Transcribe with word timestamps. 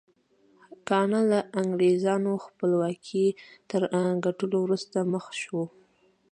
ګانا 0.87 1.21
له 1.31 1.39
انګرېزانو 1.61 2.33
خپلواکۍ 2.45 3.27
تر 3.69 3.81
ګټلو 4.25 4.57
وروسته 4.65 4.97
مخ 5.13 5.25
شو. 5.41 5.61